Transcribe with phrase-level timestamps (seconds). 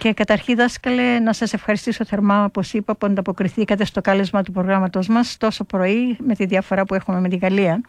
[0.00, 5.08] Και καταρχήν, δάσκαλε, να σας ευχαριστήσω θερμά, όπως είπα, που ανταποκριθήκατε στο κάλεσμα του προγράμματος
[5.08, 7.80] μας τόσο πρωί, με τη διαφορά που έχουμε με τη Γαλλία.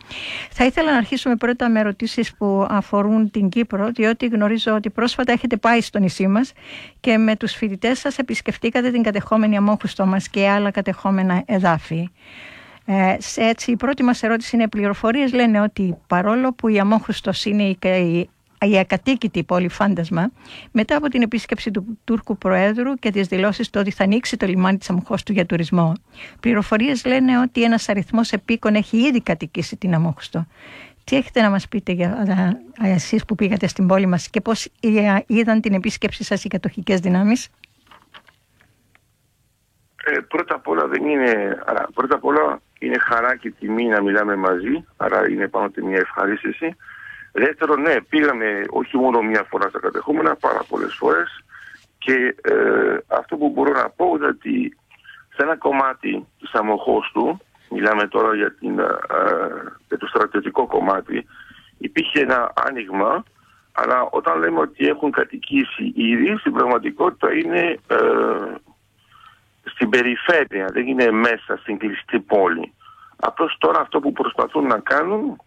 [0.52, 5.32] Θα ήθελα να αρχίσουμε πρώτα με ερωτήσεις που αφορούν την Κύπρο, διότι γνωρίζω ότι πρόσφατα
[5.32, 6.54] έχετε πάει στο νησί μας
[7.00, 12.10] και με τους φοιτητές σας επισκεφτήκατε την κατεχόμενη αμόχουστό μας και άλλα κατεχόμενα εδάφη.
[12.86, 17.64] Ε, έτσι, η πρώτη μας ερώτηση είναι πληροφορίες λένε ότι παρόλο που η Αμόχουστος είναι
[17.64, 17.78] η,
[18.66, 20.32] η, η ακατοίκητη πόλη φάντασμα,
[20.72, 24.46] μετά από την επίσκεψη του Τούρκου Προέδρου και τις δηλώσεις του ότι θα ανοίξει το
[24.46, 25.94] λιμάνι της Αμοχώστου για τουρισμό,
[26.40, 30.48] πληροφορίες λένε ότι ένας αριθμός επίκων έχει ήδη κατοικήσει την Αμόχωστο.
[31.04, 32.26] Τι έχετε να μας πείτε για
[32.82, 34.68] εσείς που πήγατε στην πόλη μας και πώς
[35.28, 37.50] είδαν την επίσκεψη σας οι κατοχικές δυνάμεις;
[40.06, 44.02] Ε, πρώτα απ' όλα δεν είναι, άρα, πρώτα απ' όλα είναι χαρά και τιμή να
[44.02, 46.76] μιλάμε μαζί, άρα είναι πάνω από μια ευχαρίστηση.
[47.32, 51.44] Δεύτερον, ναι, πήγαμε όχι μόνο μία φορά στα κατεχόμενα, πάρα πολλές φορές.
[51.98, 54.78] Και ε, αυτό που μπορώ να πω είναι ότι
[55.36, 56.52] σε ένα κομμάτι της
[57.14, 58.86] του, μιλάμε τώρα για, την, ε,
[59.88, 61.26] για το στρατιωτικό κομμάτι,
[61.78, 63.24] υπήρχε ένα άνοιγμα,
[63.72, 67.98] αλλά όταν λέμε ότι έχουν κατοικήσει ήδη, στην πραγματικότητα είναι ε,
[69.64, 72.74] στην περιφέρεια, δεν είναι μέσα στην κλειστή πόλη.
[73.16, 75.42] Απλώς τώρα αυτό που προσπαθούν να κάνουν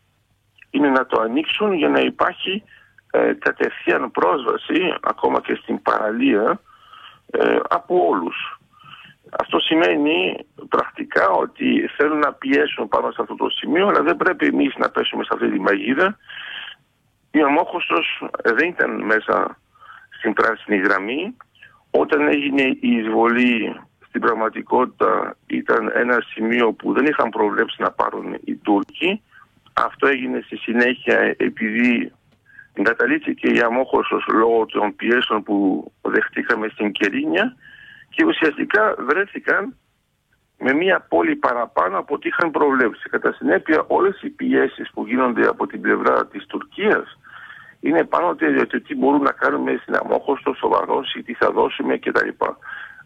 [0.75, 2.63] είναι να το ανοίξουν για να υπάρχει
[3.11, 6.61] ε, κατευθείαν πρόσβαση ακόμα και στην παραλία
[7.31, 8.59] ε, από όλους.
[9.39, 10.37] Αυτό σημαίνει
[10.69, 14.91] πρακτικά ότι θέλουν να πιέσουν πάνω σε αυτό το σημείο αλλά δεν πρέπει εμείς να
[14.91, 16.19] πέσουμε σε αυτή τη μαγίδα.
[17.31, 19.59] Η Αμόχωστος δεν ήταν μέσα
[20.19, 21.37] στην πράσινη γραμμή.
[21.91, 28.37] Όταν έγινε η εισβολή στην πραγματικότητα ήταν ένα σημείο που δεν είχαν προβλέψει να πάρουν
[28.45, 29.23] οι Τούρκοι.
[29.75, 32.13] Αυτό έγινε στη συνέχεια επειδή
[32.73, 37.57] εγκαταλείφθηκε η αμόχωσος λόγω των πιέσεων που δεχτήκαμε στην Κερίνια
[38.11, 39.77] και ουσιαστικά βρέθηκαν
[40.59, 43.09] με μία πόλη παραπάνω από ό,τι είχαν προβλέψει.
[43.09, 47.19] Κατά συνέπεια όλες οι πιέσεις που γίνονται από την πλευρά της Τουρκίας
[47.81, 52.29] είναι πάνω ότι τι μπορούμε να κάνουμε στην αμόχωστο, σοβαρός ή τι θα δώσουμε κτλ.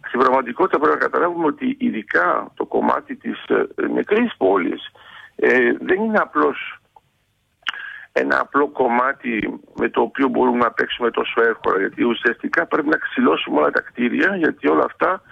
[0.07, 4.91] Στην πραγματικότητα πρέπει να καταλάβουμε ότι ειδικά το κομμάτι της ε, μικρής πόλης
[5.41, 6.81] ε, δεν είναι απλώς
[8.13, 12.97] ένα απλό κομμάτι με το οποίο μπορούμε να παίξουμε τόσο εύκολα γιατί ουσιαστικά πρέπει να
[12.97, 15.23] ξυλώσουμε όλα τα κτίρια γιατί όλα αυτά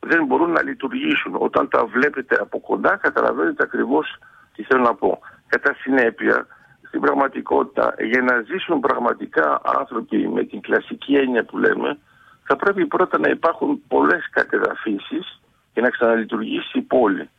[0.00, 1.36] δεν μπορούν να λειτουργήσουν.
[1.38, 4.16] Όταν τα βλέπετε από κοντά καταλαβαίνετε ακριβώς
[4.54, 5.18] τι θέλω να πω.
[5.46, 6.46] Κατά συνέπεια,
[6.86, 11.98] στην πραγματικότητα, για να ζήσουν πραγματικά άνθρωποι με την κλασική έννοια που λέμε,
[12.46, 15.40] θα πρέπει πρώτα να υπάρχουν πολλές κατεδαφίσεις
[15.72, 17.30] και να ξαναλειτουργήσει η πόλη.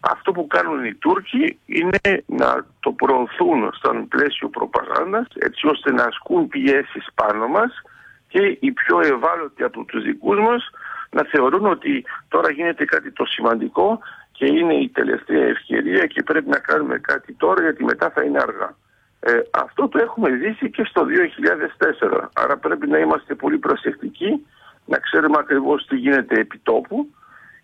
[0.00, 6.04] Αυτό που κάνουν οι Τούρκοι είναι να το προωθούν στον πλαίσιο προπαγάνδας έτσι ώστε να
[6.04, 7.82] ασκούν πιέσεις πάνω μας
[8.28, 10.70] και οι πιο ευάλωτοι από τους δικούς μας
[11.10, 13.98] να θεωρούν ότι τώρα γίνεται κάτι το σημαντικό
[14.32, 18.38] και είναι η τελευταία ευκαιρία και πρέπει να κάνουμε κάτι τώρα γιατί μετά θα είναι
[18.38, 18.76] αργά.
[19.20, 22.28] Ε, αυτό το έχουμε ζήσει και στο 2004.
[22.32, 24.46] Άρα πρέπει να είμαστε πολύ προσεκτικοί,
[24.84, 27.08] να ξέρουμε ακριβώς τι γίνεται επί τόπου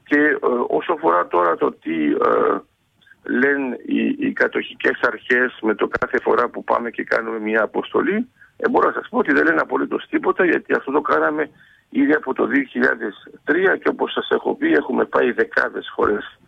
[0.05, 0.39] και ε,
[0.69, 2.59] όσο αφορά τώρα το τι ε,
[3.23, 8.29] λένε οι, οι κατοχικές αρχές με το κάθε φορά που πάμε και κάνουμε μια αποστολή,
[8.57, 11.51] ε, μπορώ να σας πω ότι δεν λένε απολύτως τίποτα γιατί αυτό το κάναμε
[11.89, 12.49] ήδη από το
[13.45, 16.39] 2003 και όπως σας έχω πει έχουμε πάει δεκάδες φορές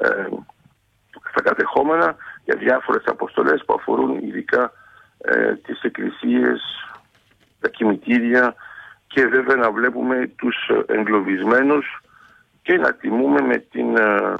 [0.00, 0.26] ε,
[1.30, 4.72] στα κατεχόμενα για διάφορες αποστολές που αφορούν ειδικά
[5.18, 6.60] ε, τις εκκλησίες,
[7.60, 8.54] τα κημητήρια
[9.06, 12.00] και βέβαια να βλέπουμε τους εγκλωβισμένους
[12.64, 14.34] και να τιμούμε με την ε,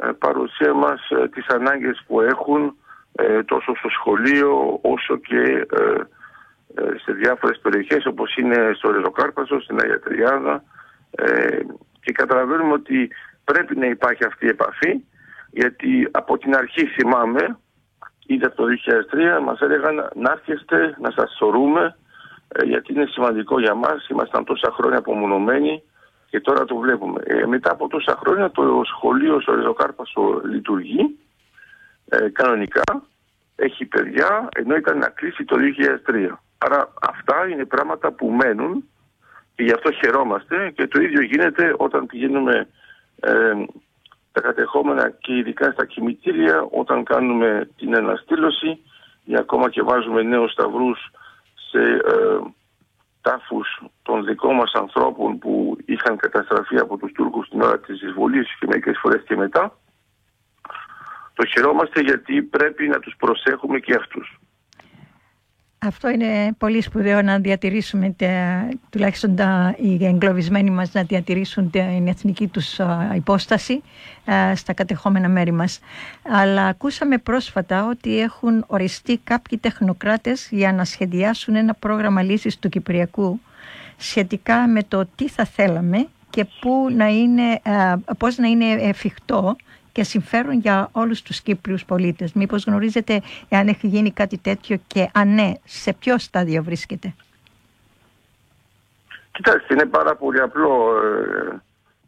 [0.00, 2.76] ε, παρουσία μας ε, τις ανάγκες που έχουν
[3.44, 5.66] τόσο στο σχολείο όσο και
[7.04, 10.62] σε διάφορες περιοχές όπως είναι στο Ρεζοκάρπασο, στην Αγία Τριάδα.
[12.00, 13.10] Και καταλαβαίνουμε ότι
[13.44, 15.04] πρέπει να υπάρχει αυτή η επαφή
[15.50, 17.58] γιατί από την αρχή θυμάμαι,
[18.26, 18.64] ήδη από το
[19.40, 21.96] 2003, μας έλεγαν να έρχεστε, να σας σωρούμε,
[22.48, 25.82] ε, γιατί είναι σημαντικό για μας, ήμασταν τόσα χρόνια απομονωμένοι
[26.30, 27.20] και τώρα το βλέπουμε.
[27.24, 31.18] Ε, μετά από τόσα χρόνια το σχολείο στο Ριζοκάρπασο λειτουργεί
[32.08, 32.82] ε, κανονικά,
[33.56, 35.56] έχει παιδιά, ενώ ήταν να κλείσει το
[36.06, 36.36] 2003.
[36.58, 38.84] Άρα αυτά είναι πράγματα που μένουν
[39.54, 42.68] και γι' αυτό χαιρόμαστε και το ίδιο γίνεται όταν πηγαίνουμε
[43.20, 43.52] ε,
[44.32, 48.82] τα κατεχόμενα και ειδικά στα κημητήρια όταν κάνουμε την αναστήλωση
[49.24, 51.10] ή ακόμα και βάζουμε νέους σταυρούς
[51.70, 52.38] σε ε,
[53.20, 58.56] τάφους των δικών μας ανθρώπων που είχαν καταστραφεί από τους Τούρκους την ώρα της εισβολής
[58.58, 59.78] και μερικές φορές και μετά.
[61.34, 64.38] Το χαιρόμαστε γιατί πρέπει να τους προσέχουμε και αυτούς.
[65.78, 68.14] Α, Αυτό είναι πολύ σπουδαίο να διατηρήσουμε,
[68.90, 72.78] τουλάχιστον τα, οι εγκλωβισμένοι μας να διατηρήσουν την εθνική τους
[73.14, 73.82] υπόσταση
[74.54, 75.80] στα κατεχόμενα μέρη μας.
[76.22, 82.68] Αλλά ακούσαμε πρόσφατα ότι έχουν οριστεί κάποιοι τεχνοκράτες για να σχεδιάσουν ένα πρόγραμμα λύσης του
[82.68, 83.40] Κυπριακού
[83.96, 87.60] σχετικά με το τι θα θέλαμε και πού να είναι,
[88.18, 89.56] πώς να είναι εφικτό
[89.98, 92.32] και συμφέρον για όλους τους Κύπριους πολίτες.
[92.32, 97.14] Μήπως γνωρίζετε αν έχει γίνει κάτι τέτοιο και αν ναι, σε ποιο στάδιο βρίσκεται;
[99.32, 100.92] Κοιτάξτε, είναι πάρα πολύ απλό.
[101.04, 101.60] Ε,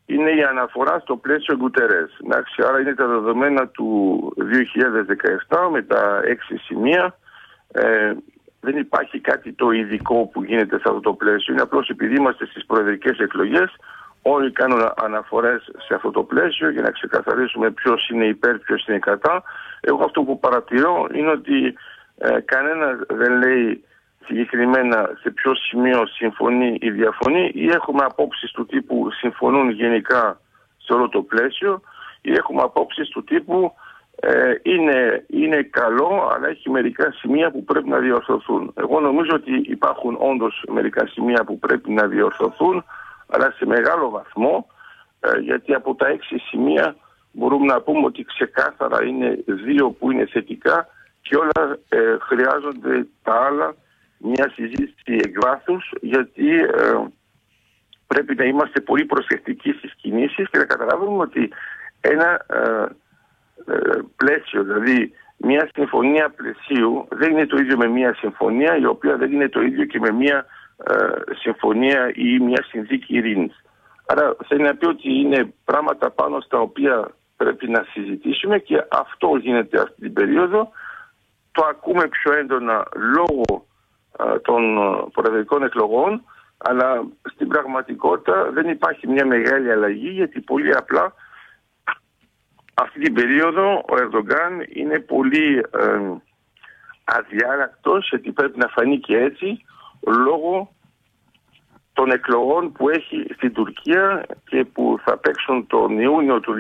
[0.07, 2.11] είναι η αναφορά στο πλαίσιο Γκουτερές.
[2.69, 3.89] άρα είναι τα δεδομένα του
[5.49, 7.19] 2017 με τα έξι σημεία.
[7.73, 8.13] Ε,
[8.61, 11.53] δεν υπάρχει κάτι το ειδικό που γίνεται σε αυτό το πλαίσιο.
[11.53, 13.77] Είναι απλώς επειδή είμαστε στις προεδρικές εκλογές
[14.23, 18.99] Όλοι κάνουν αναφορές σε αυτό το πλαίσιο για να ξεκαθαρίσουμε ποιος είναι υπέρ, ποιος είναι
[18.99, 19.43] κατά.
[19.81, 21.75] Εγώ αυτό που παρατηρώ είναι ότι
[22.19, 23.85] ε, κανένα δεν λέει
[24.27, 30.41] συγκεκριμένα σε ποιο σημείο συμφωνεί ή διαφωνεί ή έχουμε απόψεις του τύπου συμφωνούν γενικά
[30.77, 31.81] σε όλο το πλαίσιο
[32.21, 33.73] ή έχουμε απόψεις του τύπου
[34.21, 38.73] ε, είναι, είναι καλό αλλά έχει μερικά σημεία που πρέπει να διορθωθούν.
[38.77, 42.85] Εγώ νομίζω ότι υπάρχουν όντως μερικά σημεία που πρέπει να διορθωθούν
[43.31, 44.67] αλλά σε μεγάλο βαθμό
[45.21, 46.97] ε, γιατί από τα έξι σημεία
[47.33, 50.89] μπορούμε να πούμε ότι ξεκάθαρα είναι δύο που είναι θετικά
[51.21, 53.75] και όλα ε, χρειάζονται τα άλλα
[54.19, 57.05] μια συζήτηση εκβάθους γιατί ε,
[58.07, 61.53] πρέπει να είμαστε πολύ προσεκτικοί στις κινήσεις και να καταλάβουμε ότι
[62.01, 62.47] ένα
[64.17, 69.33] πλαίσιο, δηλαδή μια συμφωνία πλαισίου δεν είναι το ίδιο με μια συμφωνία η οποία δεν
[69.33, 70.45] είναι το ίδιο και με μια ε,
[71.43, 73.65] συμφωνία ή μια συνθήκη ειρήνης.
[74.07, 79.37] Άρα θέλει να πει ότι είναι πράγματα πάνω στα οποία πρέπει να συζητήσουμε και αυτό
[79.37, 80.71] γίνεται αυτή την περίοδο.
[81.53, 83.67] Το ακούμε πιο έντονα λόγω
[84.19, 86.25] ε, των ε, προεδρικών εκλογών
[86.59, 87.03] αλλά
[87.33, 91.15] στην πραγματικότητα δεν υπάρχει μια μεγάλη αλλαγή γιατί πολύ απλά
[92.75, 96.01] αυτή την περίοδο ο Ερντογκάν είναι πολύ ε,
[97.05, 99.65] αδιάρακτος γιατί πρέπει να φανεί και έτσι
[100.07, 100.71] λόγω
[101.93, 106.55] των εκλογών που έχει στην Τουρκία και που θα παίξουν τον Ιούνιο του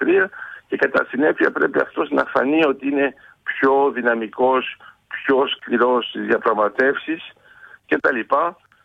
[0.00, 0.26] 2023
[0.68, 4.76] και κατά συνέπεια πρέπει αυτός να φανεί ότι είναι πιο δυναμικός,
[5.08, 7.32] πιο σκληρός στις διαπραγματεύσεις
[7.88, 8.20] κτλ.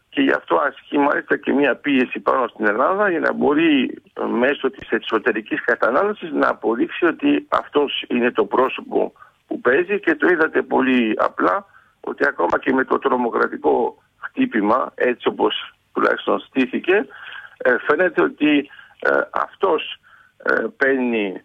[0.10, 4.70] Και γι' αυτό ασκεί μάλιστα και μια πίεση πάνω στην Ελλάδα για να μπορεί μέσω
[4.70, 9.14] της εσωτερικής κατανάλωσης να αποδείξει ότι αυτός είναι το πρόσωπο
[9.48, 11.66] που παίζει και το είδατε πολύ απλά
[12.06, 17.08] ότι ακόμα και με το τρομοκρατικό χτύπημα, έτσι όπως τουλάχιστον στήθηκε,
[17.58, 18.70] ε, φαίνεται ότι
[19.00, 20.00] ε, αυτός
[20.38, 21.44] ε, παίρνει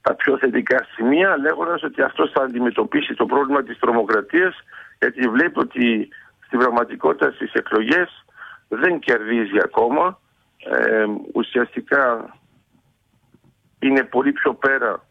[0.00, 4.54] τα πιο θετικά σημεία λέγοντας ότι αυτός θα αντιμετωπίσει το πρόβλημα της τρομοκρατίας
[4.98, 6.08] γιατί βλέπει ότι
[6.46, 8.24] στην πραγματικότητα στις εκλογές
[8.68, 10.18] δεν κερδίζει ακόμα.
[11.32, 12.34] Ουσιαστικά
[13.78, 15.04] είναι πολύ πιο πέρα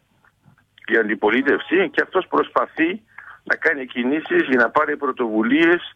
[0.86, 3.02] η αντιπολίτευση και αυτός προσπαθεί
[3.44, 5.92] να κάνει κινήσεις για να πάρει πρωτοβουλίες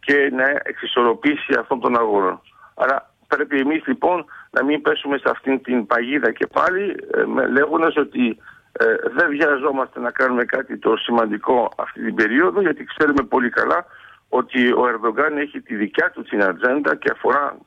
[0.00, 2.40] και να εξισορροπήσει αυτόν τον αγώνα.
[2.74, 7.96] Άρα πρέπει εμείς λοιπόν να μην πέσουμε σε αυτήν την παγίδα και πάλι ε, λέγοντας
[7.96, 8.38] ότι
[8.72, 8.84] ε,
[9.14, 13.86] δεν βιαζόμαστε να κάνουμε κάτι το σημαντικό αυτή την περίοδο γιατί ξέρουμε πολύ καλά
[14.28, 17.58] ότι ο Ερδογκάν έχει τη δικιά του την ατζέντα και αφορά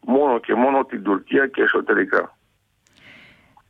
[0.00, 2.36] μόνο και μόνο την Τουρκία και εσωτερικά.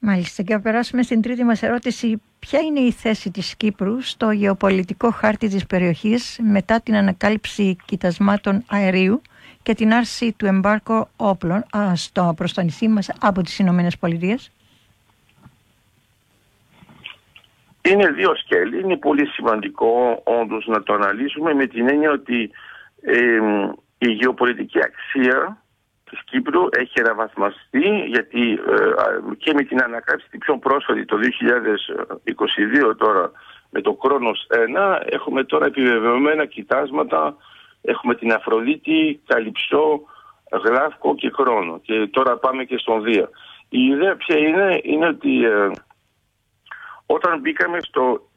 [0.05, 2.23] Μάλιστα και να περάσουμε στην τρίτη μας ερώτηση.
[2.39, 8.65] Ποια είναι η θέση της Κύπρου στο γεωπολιτικό χάρτη της περιοχής μετά την ανακάλυψη κοιτασμάτων
[8.71, 9.23] αερίου
[9.63, 14.51] και την άρση του εμπάρκου όπλων στο, προς το νησί μας από τις Ηνωμένες Πολιτείες;
[17.83, 18.81] Είναι δύο σκέλη.
[18.81, 22.51] Είναι πολύ σημαντικό όντως να το αναλύσουμε με την έννοια ότι
[23.99, 25.62] η γεωπολιτική αξία
[26.13, 31.17] της Κύπρου έχει αναβαθμαστεί γιατί ε, και με την ανακάλυψη την πιο πρόσφατη το
[32.91, 33.31] 2022 τώρα
[33.71, 37.37] με το Κρόνος 1 έχουμε τώρα επιβεβαιωμένα κοιτάσματα
[37.83, 40.01] έχουμε την Αφροδίτη, Καλυψό,
[40.65, 43.29] Γλάφκο και Κρόνο και τώρα πάμε και στον Δία.
[43.69, 45.71] Η ιδέα ποια είναι, είναι ότι ε,
[47.07, 48.29] όταν μπήκαμε στο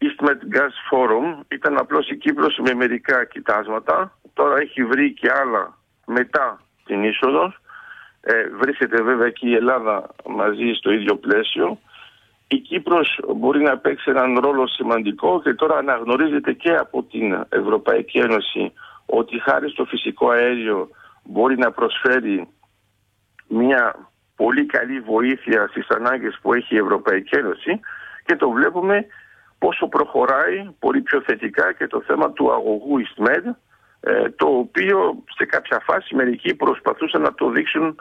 [0.00, 5.78] Eastmed Gas Forum ήταν απλώς η Κύπρος με μερικά κοιτάσματα τώρα έχει βρει και άλλα
[6.06, 7.58] μετά την είσοδος.
[8.20, 11.78] Ε, βρίσκεται βέβαια και η Ελλάδα μαζί στο ίδιο πλαίσιο.
[12.48, 18.18] Η Κύπρος μπορεί να παίξει έναν ρόλο σημαντικό και τώρα αναγνωρίζεται και από την Ευρωπαϊκή
[18.18, 18.72] Ένωση
[19.06, 20.88] ότι χάρη στο φυσικό αέριο
[21.24, 22.48] μπορεί να προσφέρει
[23.48, 27.80] μια πολύ καλή βοήθεια στις ανάγκες που έχει η Ευρωπαϊκή Ένωση
[28.24, 29.06] και το βλέπουμε
[29.58, 33.52] πόσο προχωράει πολύ πιο θετικά και το θέμα του αγωγού EastMed ε,
[34.36, 37.96] το οποίο σε κάποια φάση μερικοί προσπαθούσαν να το δείξουν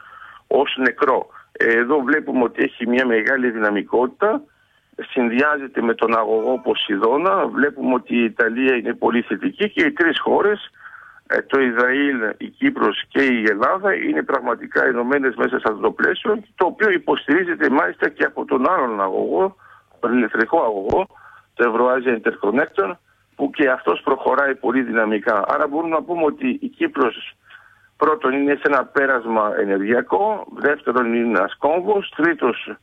[0.47, 1.27] ως νεκρό.
[1.51, 4.41] Εδώ βλέπουμε ότι έχει μια μεγάλη δυναμικότητα,
[5.11, 10.19] συνδυάζεται με τον αγωγό Ποσειδώνα, βλέπουμε ότι η Ιταλία είναι πολύ θετική και οι τρεις
[10.19, 10.71] χώρες,
[11.27, 15.91] ε, το Ισραήλ, η Κύπρος και η Ελλάδα είναι πραγματικά ενωμένες μέσα σε αυτό το
[15.91, 19.55] πλαίσιο, το οποίο υποστηρίζεται μάλιστα και από τον άλλον αγωγό,
[19.99, 21.07] τον ηλεκτρικό αγωγό,
[21.53, 22.91] το Ευρωάζια Interconnector,
[23.35, 25.43] που και αυτός προχωράει πολύ δυναμικά.
[25.47, 27.35] Άρα μπορούμε να πούμε ότι η Κύπρος
[27.97, 32.75] πρώτον είναι σε ένα πέρασμα ενεργειακό, δεύτερον είναι ένας κόμβος, τρίτος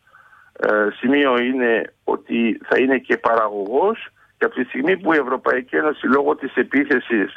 [0.52, 5.76] ε, σημείο είναι ότι θα είναι και παραγωγός και από τη στιγμή που η Ευρωπαϊκή
[5.76, 7.32] Ένωση λόγω της επίθεσης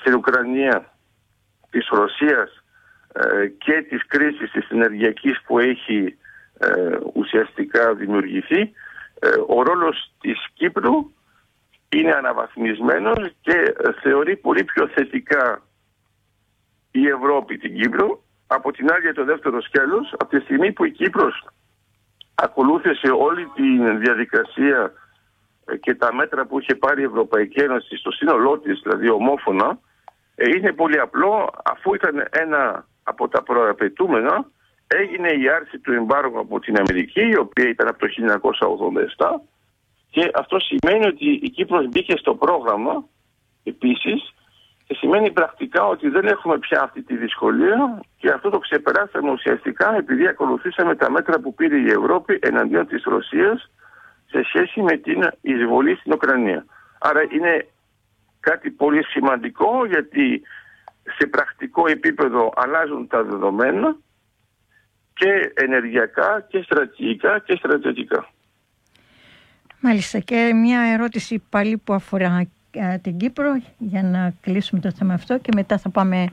[0.00, 0.92] στην Ουκρανία
[1.70, 2.64] της Ρωσίας
[3.12, 6.18] ε, και της κρίσης της ενεργειακής που έχει
[6.58, 8.72] ε, ουσιαστικά δημιουργηθεί
[9.46, 11.10] ο ρόλος της Κύπρου
[11.96, 15.62] είναι αναβαθμισμένος και θεωρεί πολύ πιο θετικά
[16.90, 20.90] η Ευρώπη την Κύπρο από την άλλη το δεύτερο σκέλος από τη στιγμή που η
[20.90, 21.46] Κύπρος
[22.34, 24.92] ακολούθησε όλη τη διαδικασία
[25.64, 29.78] ε, και τα μέτρα που είχε πάρει η Ευρωπαϊκή Ένωση στο σύνολό της, δηλαδή ομόφωνα,
[30.34, 31.50] ε, είναι πολύ απλό.
[31.64, 34.46] Αφού ήταν ένα από τα προαπαιτούμενα
[34.86, 38.06] έγινε η άρση του εμπάργου από την Αμερική η οποία ήταν από το
[39.16, 39.26] 1987
[40.10, 43.04] και αυτό σημαίνει ότι η Κύπρος μπήκε στο πρόγραμμα
[43.64, 44.34] επίσης
[44.86, 49.96] και σημαίνει πρακτικά ότι δεν έχουμε πια αυτή τη δυσκολία και αυτό το ξεπεράσαμε ουσιαστικά
[49.96, 53.70] επειδή ακολουθήσαμε τα μέτρα που πήρε η Ευρώπη εναντίον της Ρωσίας
[54.26, 56.64] σε σχέση με την εισβολή στην Ουκρανία.
[56.98, 57.66] Άρα είναι
[58.40, 60.42] κάτι πολύ σημαντικό γιατί
[61.18, 63.96] σε πρακτικό επίπεδο αλλάζουν τα δεδομένα
[65.14, 68.28] και ενεργειακά και στρατηγικά και στρατιωτικά.
[69.80, 75.14] Μάλιστα και μια ερώτηση πάλι που αφορά ε, την Κύπρο για να κλείσουμε το θέμα
[75.14, 76.26] αυτό και μετά θα πάμε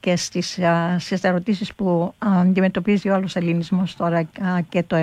[0.00, 0.58] και στις,
[0.98, 4.22] στις ερωτήσεις που αντιμετωπίζει ο άλλος ελληνισμός τώρα
[4.68, 4.96] και, το,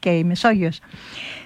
[0.00, 0.80] και η Μεσόγειος.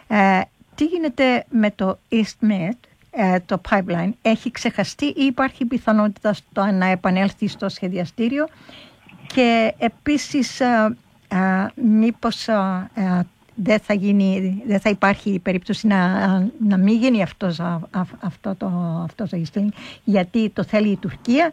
[0.08, 0.40] Ε,
[0.74, 2.76] τι γίνεται με το EastMed,
[3.10, 8.48] ε, το pipeline, έχει ξεχαστεί ή υπάρχει πιθανότητα στο, να επανέλθει στο σχεδιαστήριο;
[9.26, 10.62] Και επίσης
[11.74, 12.48] μήπως
[13.62, 16.28] δεν θα, γίνει, δεν θα υπάρχει περίπτωση να,
[16.68, 17.60] να μην γίνει αυτός,
[18.20, 18.66] αυτό το,
[19.04, 19.30] αυτός
[20.04, 21.52] γιατί το θέλει η Τουρκία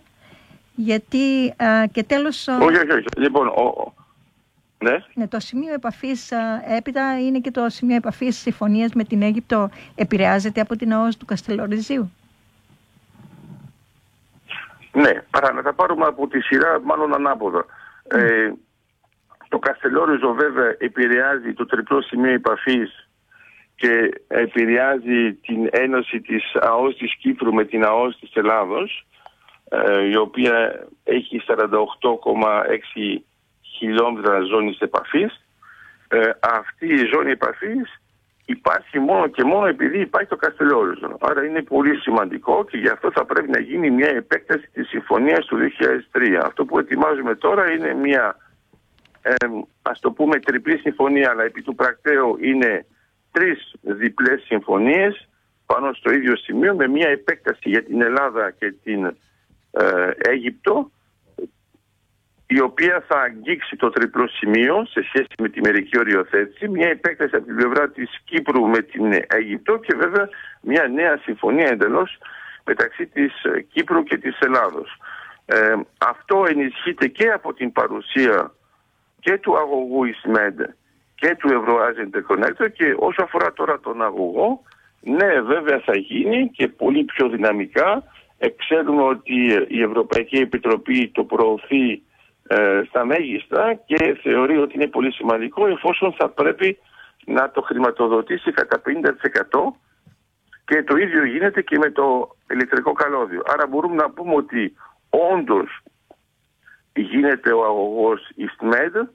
[0.75, 1.53] γιατί
[1.91, 2.47] και τέλος...
[2.47, 3.05] Όχι, όχι, όχι.
[3.17, 3.93] Λοιπόν, ο,
[4.77, 4.97] ναι.
[5.13, 5.27] ναι.
[5.27, 6.31] Το σημείο επαφής
[6.77, 11.25] έπειτα είναι και το σημείο επαφής συμφωνίας με την Αίγυπτο επηρεάζεται από την ΑΟΣ του
[11.25, 12.11] Καστελοριζίου.
[14.91, 17.65] Ναι, παρά να τα πάρουμε από τη σειρά μάλλον ανάποδα.
[17.65, 18.17] Mm.
[18.17, 18.51] Ε,
[19.55, 23.09] το Καστελόριζο βέβαια επηρεάζει το τριπλό σημείο επαφής
[23.75, 29.07] και επηρεάζει την ένωση της ΑΟΣ της Κύπρου με την ΑΟΣ της Ελλάδος
[29.69, 31.55] ε, η οποία έχει 48,6
[33.77, 35.45] χιλιόμετρα ζώνης επαφής.
[36.07, 38.01] Ε, αυτή η ζώνη επαφής
[38.45, 41.17] υπάρχει μόνο και μόνο επειδή υπάρχει το Καστελόριζο.
[41.19, 45.45] Άρα είναι πολύ σημαντικό και γι' αυτό θα πρέπει να γίνει μια επέκταση της συμφωνίας
[45.45, 46.39] του 2003.
[46.43, 48.35] Αυτό που ετοιμάζουμε τώρα είναι μια
[49.27, 49.35] ε,
[49.81, 52.85] ας το πούμε τριπλή συμφωνία αλλά επί του πρακτέου είναι
[53.31, 55.29] τρεις διπλές συμφωνίες
[55.65, 59.05] πάνω στο ίδιο σημείο με μια επέκταση για την Ελλάδα και την
[59.71, 60.91] ε, Αίγυπτο
[62.47, 67.35] η οποία θα αγγίξει το τριπλό σημείο σε σχέση με τη μερική οριοθέτηση, μια επέκταση
[67.35, 70.29] από την πλευρά της Κύπρου με την Αίγυπτο και βέβαια
[70.61, 72.17] μια νέα συμφωνία εντελώς
[72.63, 73.33] μεταξύ της
[73.71, 74.97] Κύπρου και της Ελλάδος.
[75.45, 78.53] Ε, αυτό ενισχύεται και από την παρουσία
[79.25, 80.61] και του αγωγού Ισμέντ
[81.15, 84.61] και του Ευρωάζεν Interconnector και όσο αφορά τώρα τον αγωγό,
[85.01, 88.03] ναι βέβαια θα γίνει και πολύ πιο δυναμικά.
[88.37, 89.35] Ε, ξέρουμε ότι
[89.67, 92.01] η Ευρωπαϊκή Επιτροπή το προωθεί
[92.47, 96.77] ε, στα μέγιστα και θεωρεί ότι είναι πολύ σημαντικό εφόσον θα πρέπει
[97.25, 98.91] να το χρηματοδοτήσει κατά 50%
[100.65, 103.41] και το ίδιο γίνεται και με το ηλεκτρικό καλώδιο.
[103.45, 104.75] Άρα μπορούμε να πούμε ότι
[105.33, 105.81] όντως
[106.95, 109.07] γίνεται ο αγωγός EastMed.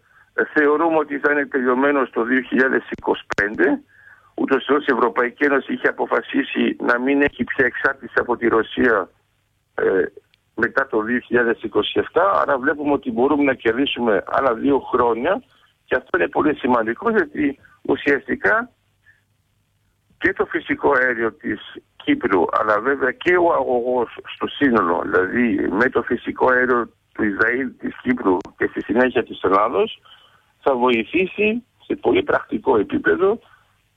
[0.54, 3.82] Θεωρούμε ότι θα είναι τελειωμένος το 2025.
[4.34, 9.10] Ούτως ή η Ευρωπαϊκή Ένωση είχε αποφασίσει να μην έχει πια εξάρτηση από τη Ρωσία
[9.75, 10.04] ε,
[10.54, 10.99] μετά το
[12.12, 12.20] 2027.
[12.40, 15.42] Άρα βλέπουμε ότι μπορούμε να κερδίσουμε άλλα δύο χρόνια
[15.84, 18.70] και αυτό είναι πολύ σημαντικό γιατί ουσιαστικά
[20.18, 21.60] και το φυσικό αέριο της
[21.96, 27.70] Κύπρου αλλά βέβαια και ο αγωγός στο σύνολο δηλαδή με το φυσικό αέριο του Ισραήλ,
[27.78, 30.00] της Κύπρου και στη συνέχεια της Ελλάδος
[30.61, 33.38] θα βοηθήσει σε πολύ πρακτικό επίπεδο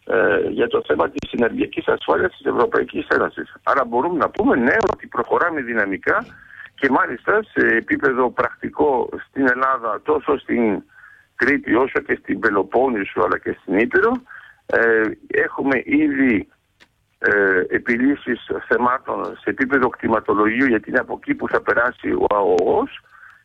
[0.05, 3.55] ε, για το θέμα της συνεργειακής ασφάλειας της Ευρωπαϊκής Ένωσης.
[3.63, 6.25] Άρα μπορούμε να πούμε ναι ότι προχωράμε δυναμικά
[6.75, 10.84] και μάλιστα σε επίπεδο πρακτικό στην Ελλάδα τόσο στην
[11.36, 14.12] Κρήτη όσο και στην Πελοπόννησο αλλά και στην Ήπειρο
[14.65, 16.48] ε, έχουμε ήδη
[17.17, 23.00] ε, επιλύσεις θεμάτων σε επίπεδο κτηματολογίου γιατί είναι από εκεί που θα περάσει ο αγωγός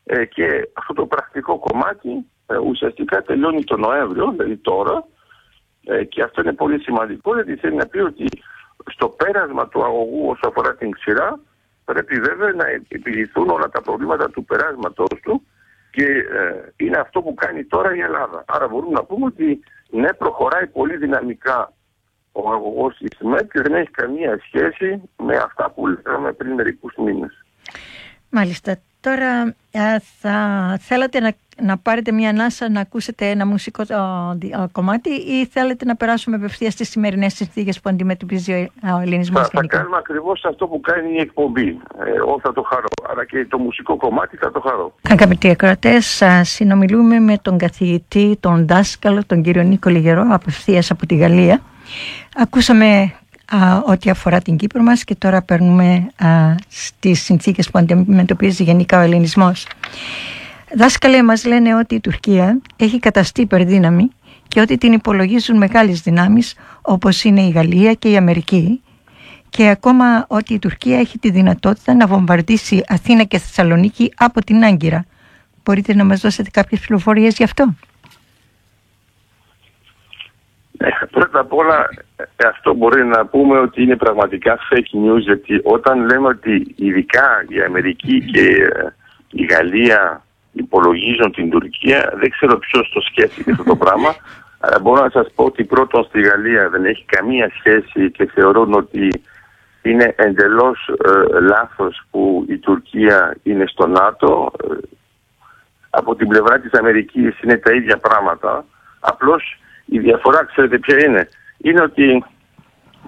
[0.05, 2.21] ε, και αυτό το πρακτικό κομμάτι ε,
[2.57, 5.05] ουσιαστικά τελειώνει το Νοέμβριο, δηλαδή τώρα
[5.85, 8.25] ε, και αυτό είναι πολύ σημαντικό γιατί θέλει να πει ότι
[8.91, 11.41] στο πέρασμα του αγωγού όσο αφορά την ξηρά
[11.85, 15.47] πρέπει βέβαια να επιληθούν όλα τα προβλήματα του περάσματός του
[15.91, 18.45] και ε, είναι αυτό που κάνει τώρα η Ελλάδα.
[18.47, 21.73] Άρα μπορούμε να πούμε ότι ναι προχωράει πολύ δυναμικά
[22.33, 26.95] ο αγωγός της ΜΕΤ και δεν έχει καμία σχέση με αυτά που λέγαμε πριν μερικούς
[26.97, 27.45] μήνες.
[28.31, 28.77] Μάλιστα.
[29.01, 29.57] Τώρα
[30.21, 30.37] θα
[30.81, 33.83] θέλατε να, να πάρετε μια ανάσα να ακούσετε ένα μουσικό
[34.73, 39.67] κομμάτι ή θέλετε να περάσουμε απευθείας στις σημερινές συνθήκες που αντιμετωπίζει ο ελληνισμός θα, θα
[39.67, 41.79] κάνουμε ακριβώς αυτό που κάνει η εκπομπή.
[42.05, 42.87] Ε, εγώ θα το χαρώ.
[43.11, 44.95] Αλλά και το μουσικό κομμάτι θα το χαρώ.
[45.11, 51.17] Αγαπητοί ακροατές, συνομιλούμε με τον καθηγητή, τον δάσκαλο, τον κύριο Νίκο Λιγερό, απευθείας από τη
[51.17, 51.61] Γαλλία.
[52.37, 53.13] Ακούσαμε
[53.53, 58.99] α, ό,τι αφορά την Κύπρο μας και τώρα παίρνουμε α, στις συνθήκες που αντιμετωπίζει γενικά
[58.99, 59.67] ο ελληνισμός.
[60.77, 64.11] Δάσκαλε μας λένε ότι η Τουρκία έχει καταστεί υπερδύναμη
[64.49, 68.83] και ότι την υπολογίζουν μεγάλες δυνάμεις όπως είναι η Γαλλία και η Αμερική
[69.49, 74.65] και ακόμα ότι η Τουρκία έχει τη δυνατότητα να βομβαρδίσει Αθήνα και Θεσσαλονίκη από την
[74.65, 75.05] Άγκυρα.
[75.65, 77.75] Μπορείτε να μας δώσετε κάποιες πληροφορίες γι' αυτό;
[80.79, 85.61] Ε, πρώτα απ' όλα ε, αυτό μπορεί να πούμε ότι είναι πραγματικά fake news γιατί
[85.65, 88.95] όταν λέμε ότι ειδικά η Αμερική και ε,
[89.31, 90.23] η Γαλλία
[90.59, 92.13] υπολογίζουν την Τουρκία.
[92.21, 94.15] Δεν ξέρω ποιος το σκέφτηκε αυτό το πράγμα
[94.61, 98.75] αλλά μπορώ να σας πω ότι πρώτον στη Γαλλία δεν έχει καμία σχέση και θεωρούν
[98.75, 99.23] ότι
[99.83, 104.53] είναι εντελώς ε, λάθος που η Τουρκία είναι στο ΝΑΤΟ.
[105.91, 108.65] Από την πλευρά της Αμερικής είναι τα ίδια πράγματα.
[109.01, 112.25] Απλώς η διαφορά, ξέρετε ποια είναι; Είναι ότι,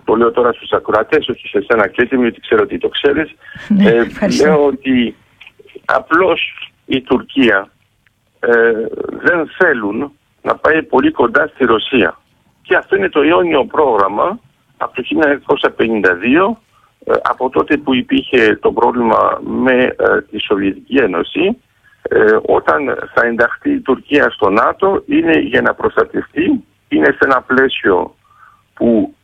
[0.04, 3.34] το λέω τώρα στους ακροατές, όχι σε εσένα Κρήτη, γιατί ξέρω ότι το ξέρεις,
[3.68, 4.06] ναι, ε,
[4.42, 5.16] λέω ότι
[5.84, 7.70] απλώς η Τουρκία
[8.40, 8.72] ε,
[9.08, 12.18] δεν θέλουν να πάει πολύ κοντά στη Ρωσία.
[12.62, 14.38] Και αυτό είναι το αιώνιο πρόγραμμα
[14.76, 15.02] από το
[15.68, 16.56] 1952,
[17.04, 21.56] ε, από τότε που υπήρχε το πρόβλημα με ε, τη Σοβιετική Ένωση,
[22.02, 27.42] ε, όταν θα ενταχθεί η Τουρκία στο ΝΑΤΟ είναι για να προστατευτεί είναι σε ένα
[27.42, 28.14] πλαίσιο
[28.74, 29.14] που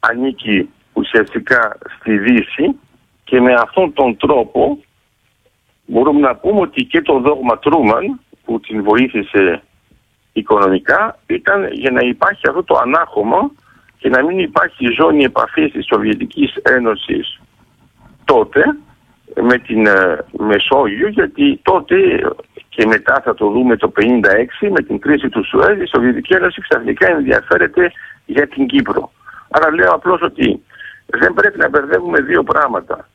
[0.00, 2.78] ανήκει ουσιαστικά στη Δύση
[3.24, 4.78] και με αυτόν τον τρόπο
[5.86, 9.62] μπορούμε να πούμε ότι και το δόγμα Τρούμαν που την βοήθησε
[10.32, 13.50] οικονομικά ήταν για να υπάρχει αυτό το ανάχωμα
[13.98, 17.40] και να μην υπάρχει ζώνη επαφής της Σοβιετικής Ένωσης
[18.24, 18.76] τότε
[19.42, 21.96] με την ε, Μεσόγειο γιατί τότε
[22.68, 24.02] και μετά θα το δούμε το 1956
[24.70, 27.92] με την κρίση του Σουέζ η Σοβιετική Ένωση ξαφνικά ενδιαφέρεται
[28.26, 29.12] για την Κύπρο.
[29.50, 30.62] Άρα λέω απλώς ότι
[31.06, 33.08] δεν πρέπει να μπερδεύουμε δύο πράγματα.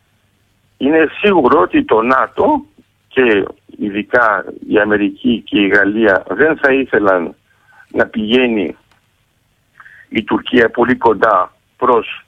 [0.77, 2.65] Είναι σίγουρο ότι το ΝΑΤΟ
[3.07, 3.45] και
[3.77, 7.35] ειδικά η Αμερική και η Γαλλία δεν θα ήθελαν
[7.91, 8.75] να πηγαίνει
[10.09, 12.25] η Τουρκία πολύ κοντά προς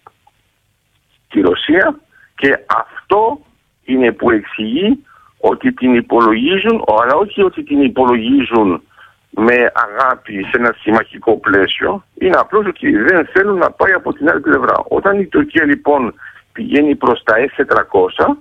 [1.29, 1.99] τη Ρωσία
[2.35, 3.39] και αυτό
[3.83, 5.03] είναι που εξηγεί
[5.39, 8.81] ότι την υπολογίζουν, αλλά όχι ότι την υπολογίζουν
[9.29, 12.03] με αγάπη σε ένα συμμαχικό πλαίσιο.
[12.13, 14.73] Είναι απλώς ότι δεν θέλουν να πάει από την άλλη πλευρά.
[14.87, 16.13] Όταν η Τουρκία λοιπόν
[16.59, 18.37] πηγαίνει προς τα S-400,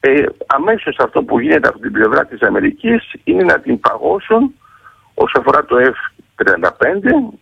[0.00, 4.54] ε, αμέσως αυτό που γίνεται από την πλευρά της Αμερικής είναι να την παγώσουν
[5.14, 6.70] όσο αφορά το F-35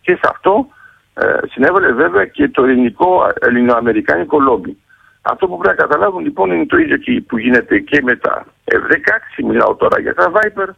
[0.01, 0.67] και σε αυτό
[1.13, 4.77] ε, συνέβαλε βέβαια και το ελληνικό, ελληνοαμερικάνικο λόμπι.
[5.21, 8.45] Αυτό που πρέπει να καταλάβουν λοιπόν είναι το ίδιο και που γίνεται και με τα
[8.71, 10.69] F-16, μιλάω τώρα για τα Viper,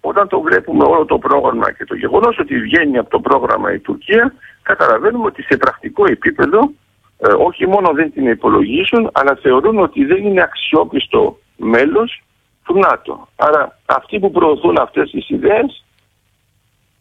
[0.00, 3.78] όταν το βλέπουμε όλο το πρόγραμμα και το γεγονός ότι βγαίνει από το πρόγραμμα η
[3.78, 6.70] Τουρκία, καταλαβαίνουμε ότι σε πρακτικό επίπεδο
[7.22, 12.22] ε, όχι μόνο δεν την υπολογίζουν, αλλά θεωρούν ότι δεν είναι αξιόπιστο μέλος
[12.64, 13.28] του ΝΑΤΟ.
[13.36, 15.84] Άρα αυτοί που προωθούν αυτές τις ιδέες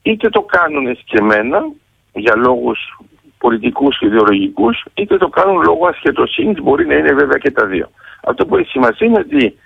[0.02, 1.72] είτε το κάνουν εσκεμμένα
[2.14, 3.00] για λόγους
[3.38, 7.90] πολιτικούς και ιδεολογικούς, είτε το κάνουν λόγω ασχετοσύνης, μπορεί να είναι βέβαια και τα δύο.
[8.24, 9.58] Αυτό που έχει σημασία είναι ότι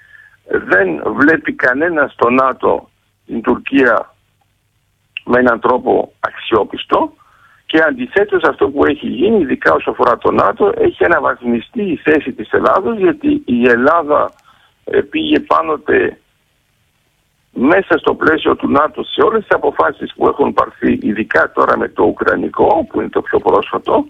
[0.45, 2.89] δεν βλέπει κανένας στο ΝΑΤΟ
[3.25, 4.13] την Τουρκία
[5.25, 7.13] με έναν τρόπο αξιόπιστο
[7.73, 12.31] και αντιθέτως αυτό που έχει γίνει, ειδικά όσο αφορά το ΝΑΤΟ, έχει αναβαθμιστεί η θέση
[12.31, 14.31] της Ελλάδος γιατί η Ελλάδα
[14.83, 16.17] ε, πήγε πάντοτε
[17.51, 21.87] μέσα στο πλαίσιο του ΝΑΤΟ σε όλες τις αποφάσεις που έχουν πάρθει ειδικά τώρα με
[21.87, 24.05] το Ουκρανικό που είναι το πιο πρόσφατο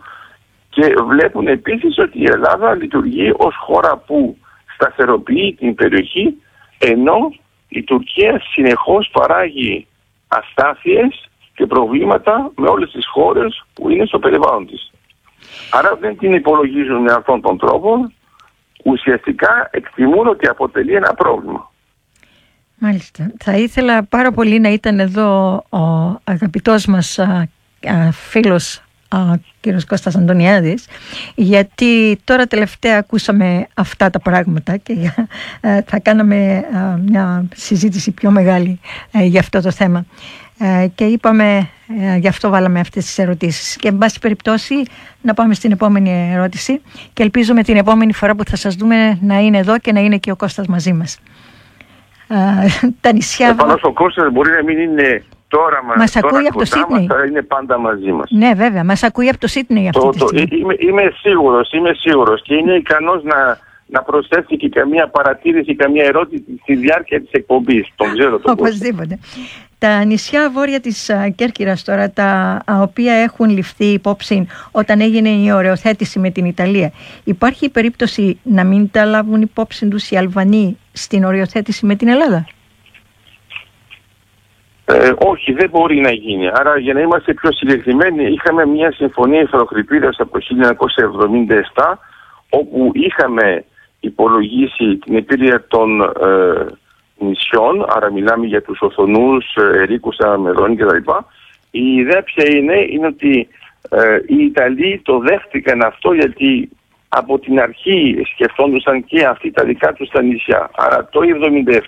[0.69, 4.37] και βλέπουν επίσης ότι η Ελλάδα λειτουργεί ως χώρα που
[4.73, 6.41] σταθεροποιεί την περιοχή
[6.77, 7.33] ενώ
[7.67, 9.87] η Τουρκία συνεχώς παράγει
[10.27, 14.91] αστάθειες και προβλήματα με όλες τις χώρες που είναι στο περιβάλλον της.
[15.71, 18.11] Άρα δεν την υπολογίζουν με αυτόν τον τρόπο,
[18.83, 21.71] ουσιαστικά εκτιμούν ότι αποτελεί ένα πρόβλημα.
[22.77, 23.31] Μάλιστα.
[23.43, 25.77] Θα ήθελα πάρα πολύ να ήταν εδώ ο
[26.23, 27.47] αγαπητός μας α,
[27.87, 30.85] α, φίλος ο κύριος Κώστας Αντωνιάδης
[31.35, 34.93] γιατί τώρα τελευταία ακούσαμε αυτά τα πράγματα και
[35.61, 36.65] ε, θα κάναμε
[37.05, 38.79] μια συζήτηση πιο μεγάλη
[39.11, 40.42] ε, για αυτό το θέμα ε,
[40.95, 41.69] και είπαμε
[42.17, 44.75] γι' αυτό βάλαμε αυτές τις ερωτήσεις και εν πάση περιπτώσει
[45.21, 46.81] να πάμε στην επόμενη ερώτηση
[47.13, 50.17] και ελπίζουμε την επόμενη φορά που θα σας δούμε να είναι εδώ και να είναι
[50.17, 51.19] και ο Κώστας μαζί μας
[53.01, 53.47] τα νησιά...
[53.47, 57.25] Επάνω ο Κώστας μπορεί να μην είναι τώρα μας, μας ακούει από το Σίτνεϊ; Θα
[57.25, 58.31] είναι πάντα μαζί μας.
[58.31, 60.47] Ναι βέβαια, μας ακούει από το Σίτνεϊ αυτή το, τη στιγμή.
[60.47, 63.57] Το, είμαι, είμαι σίγουρος, είμαι σίγουρος και είναι ικανός να,
[63.93, 67.87] να προσθέσει και καμία παρατήρηση, καμία ερώτηση στη διάρκεια της εκπομπής.
[67.95, 69.19] Τον ξέρω τον Οπωσδήποτε.
[69.77, 76.19] Τα νησιά βόρεια της Κέρκυρας τώρα, τα οποία έχουν ληφθεί υπόψη όταν έγινε η οριοθέτηση
[76.19, 76.91] με την Ιταλία,
[77.23, 82.45] υπάρχει περίπτωση να μην τα λάβουν υπόψη τους οι Αλβανοί στην οριοθέτηση με την Ελλάδα;
[84.85, 86.47] Ε, όχι, δεν μπορεί να γίνει.
[86.53, 90.45] Άρα για να είμαστε πιο συγκεκριμένοι, είχαμε μια συμφωνία υφαλοκρηπίδας από το
[91.75, 91.99] 1977,
[92.49, 93.65] όπου είχαμε
[94.03, 96.65] υπολογίσει την επίρρεια των ε,
[97.17, 101.11] νησιών, άρα μιλάμε για τους Οθονούς, ε, Ερίκους, Αμερώνη κτλ.
[101.71, 103.47] Η ιδέα ποια είναι, είναι ότι
[103.89, 106.69] ε, οι Ιταλοί το δέχτηκαν αυτό γιατί
[107.09, 110.69] από την αρχή σκεφτόντουσαν και αυτοί τα δικά τους τα νησιά.
[110.75, 111.19] Άρα το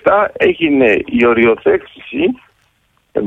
[0.03, 2.23] 1977 έγινε η οριοθέτηση
[3.11, 3.21] ε,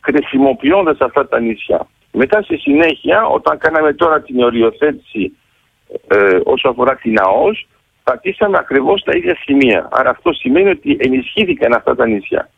[0.00, 1.86] χρησιμοποιώντας αυτά τα νησιά.
[2.12, 5.36] Μετά στη συνέχεια, όταν κάναμε τώρα την οριοθέτηση
[6.08, 7.66] ε, όσο αφορά την ΑΟΣ,
[8.04, 9.88] πατήσαμε ακριβώς τα ίδια σημεία.
[9.90, 12.48] Άρα αυτό σημαίνει ότι ενισχύθηκαν αυτά τα νησιά.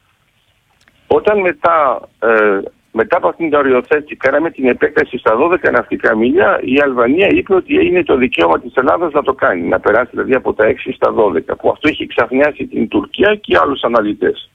[1.07, 2.61] Όταν μετά, ε,
[2.93, 7.55] μετά από αυτήν την οριοθέτηση κάναμε την επέκταση στα 12 ναυτικά μίλια, η Αλβανία είπε
[7.55, 10.93] ότι είναι το δικαίωμα της Ελλάδας να το κάνει, να περάσει δηλαδή από τα 6
[10.93, 14.51] στα 12, που αυτό έχει ξαφνιάσει την Τουρκία και άλλους αναλυτές.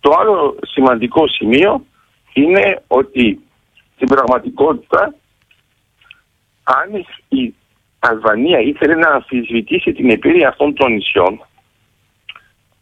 [0.00, 1.84] Το άλλο σημαντικό σημείο
[2.32, 3.40] είναι ότι
[3.94, 5.14] στην πραγματικότητα
[6.64, 7.54] αν η
[8.10, 11.40] Αλβανία ήθελε να αμφισβητήσει την επίρρεια αυτών των νησιών,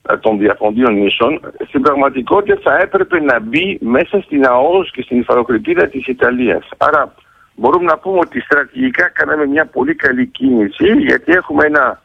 [0.09, 5.19] ε, των διαφωνδίων νήσων, στην πραγματικότητα θα έπρεπε να μπει μέσα στην ΑΟΣ και στην
[5.19, 6.69] υφαλοκρηπίδα της Ιταλίας.
[6.77, 7.15] Άρα
[7.55, 12.03] μπορούμε να πούμε ότι στρατηγικά κάναμε μια πολύ καλή κίνηση γιατί έχουμε ένα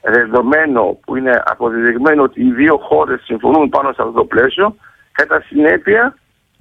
[0.00, 4.76] δεδομένο που είναι αποδεδειγμένο ότι οι δύο χώρες συμφωνούν πάνω σε αυτό το πλαίσιο,
[5.12, 6.14] κατά συνέπεια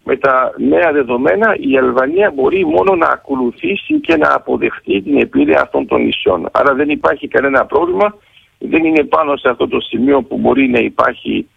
[0.03, 5.62] με τα νέα δεδομένα η Αλβανία μπορεί μόνο να ακολουθήσει και να αποδεχτεί την επίρρεια
[5.62, 6.49] αυτών των νησιών.
[6.51, 8.15] Άρα δεν υπάρχει κανένα πρόβλημα,
[8.57, 11.47] δεν είναι πάνω σε αυτό το σημείο που μπορεί να υπάρχει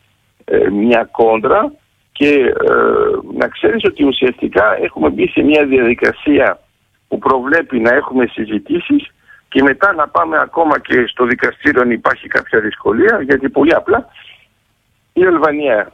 [0.45, 1.73] ε, μια κόντρα
[2.13, 6.59] και ε, να ξέρεις ότι ουσιαστικά έχουμε μπει σε μια διαδικασία
[7.09, 9.11] που προβλέπει να έχουμε συζητήσεις
[9.49, 14.09] και μετά να πάμε ακόμα και στο δικαστήριο αν υπάρχει κάποια δυσκολία γιατί πολύ απλά
[15.13, 15.93] η Αλβανία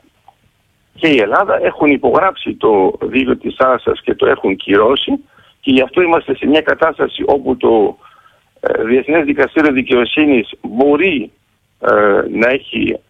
[0.98, 5.24] και η Ελλάδα έχουν υπογράψει το δίκαιο της θάλασσας και το έχουν κυρώσει
[5.61, 7.98] και γι' αυτό είμαστε σε μια κατάσταση όπου το
[8.61, 11.32] ε, Διεθνές Δικαστήριο Δικαιοσύνης μπορεί
[11.80, 11.90] ε,
[12.30, 13.00] να έχει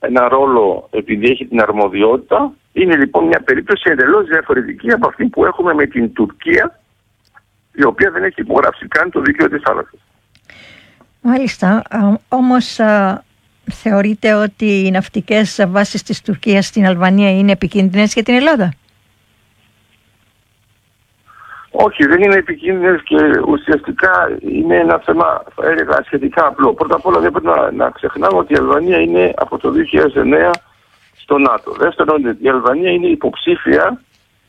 [0.00, 2.52] ένα ρόλο επειδή έχει την αρμοδιότητα.
[2.72, 6.80] Είναι λοιπόν μια περίπτωση εντελώς διαφορετική από αυτή που έχουμε με την Τουρκία
[7.74, 10.00] η οποία δεν έχει υπογράψει καν το δίκαιο της θάλασσας.
[11.20, 11.82] Μάλιστα,
[12.28, 12.78] όμως
[13.72, 18.72] θεωρείτε ότι οι ναυτικές βάσεις της Τουρκίας στην Αλβανία είναι επικίνδυνες για την Ελλάδα;
[21.70, 26.74] Όχι, δεν είναι επικίνδυνες και ουσιαστικά είναι ένα θέμα, θα έλεγα, σχετικά απλό.
[26.74, 30.50] Πρώτα απ' όλα δεν πρέπει να, να ξεχνάμε ότι η Αλβανία είναι από το 2009
[31.16, 31.72] στο ΝΑΤΟ.
[31.72, 34.00] Δεύτερον, η Αλβανία είναι υποψήφια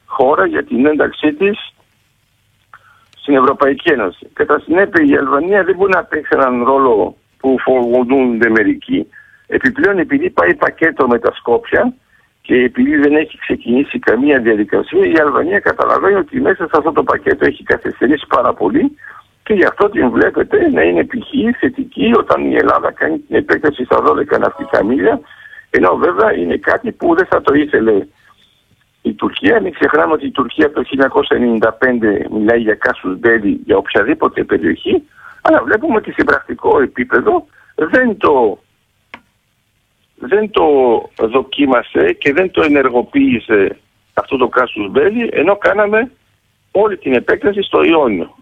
[0.05, 1.73] χώρα για την ένταξή της
[3.21, 4.27] στην Ευρωπαϊκή Ένωση.
[4.33, 9.07] Κατά συνέπεια, η Αλβανία δεν μπορεί να παίξει έναν ρόλο που φοβούνται μερικοί.
[9.47, 11.93] Επιπλέον επειδή πάει πακέτο με τα Σκόπια
[12.41, 17.03] και επειδή δεν έχει ξεκινήσει καμία διαδικασία, η Αλβανία καταλαβαίνει ότι μέσα σε αυτό το
[17.03, 18.97] πακέτο έχει καθυστερήσει πάρα πολύ
[19.43, 21.59] και γι' αυτό την βλέπετε να είναι π.χ.
[21.59, 25.19] θετική όταν η Ελλάδα κάνει την επέκταση στα 12 ναυτικά μίλια,
[25.69, 28.05] ενώ βέβαια είναι κάτι που δεν θα το ήθελε
[29.01, 29.61] η Τουρκία.
[29.61, 30.83] Μην ξεχνάμε ότι η Τουρκία το
[31.69, 31.69] 1995
[32.31, 35.03] μιλάει για κάσους μπέλη για οποιαδήποτε περιοχή,
[35.45, 38.59] αλλά βλέπουμε ότι σε πρακτικό επίπεδο δεν το,
[40.15, 40.65] δεν το
[41.19, 43.77] δοκίμασε και δεν το ενεργοποίησε
[44.13, 46.11] αυτό το κάσους μπέλι, ενώ κάναμε
[46.71, 48.35] όλη την επέκταση στο Ιόνιο.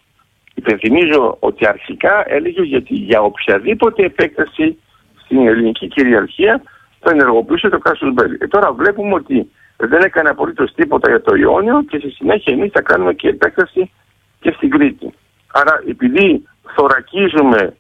[0.56, 4.78] Υπενθυμίζω ότι αρχικά έλεγε γιατί για οποιαδήποτε επέκταση
[5.24, 6.62] στην ελληνική κυριαρχία
[7.00, 8.38] θα ενεργοποιούσε το κάσους μπέλι.
[8.42, 12.72] Ε, τώρα βλέπουμε ότι δεν έκανε απολύτως τίποτα για το Ιόνιο και στη συνέχεια εμείς
[12.72, 13.92] θα κάνουμε και επέκταση
[14.40, 15.14] και στην Κρήτη.
[15.52, 16.44] Άρα επειδή
[16.76, 17.76] θωρακίζουμε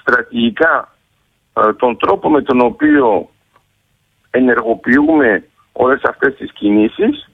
[0.00, 0.96] στρατηγικά
[1.54, 3.28] ε, τον τρόπο με τον οποίο
[4.30, 7.30] ενεργοποιούμε όλες αυτές τις κινήσεις